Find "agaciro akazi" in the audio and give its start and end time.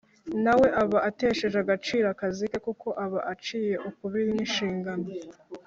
1.63-2.43